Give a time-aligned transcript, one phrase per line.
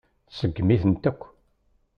[0.29, 1.21] Tseggem-itent akk.